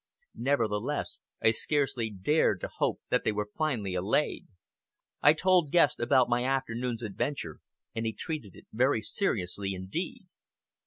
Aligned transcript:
Nevertheless, 0.39 1.19
I 1.43 1.51
scarcely 1.51 2.09
dared 2.09 2.59
to 2.61 2.67
hope 2.77 3.01
that 3.09 3.23
they 3.23 3.31
were 3.31 3.51
finally 3.55 3.93
allayed. 3.93 4.47
I 5.21 5.33
told 5.33 5.71
Guest 5.71 5.99
about 5.99 6.27
my 6.27 6.43
afternoon's 6.43 7.03
adventure, 7.03 7.59
and 7.93 8.03
he 8.07 8.11
treated 8.13 8.55
it 8.55 8.65
very 8.73 9.03
seriously 9.03 9.75
indeed. 9.75 10.25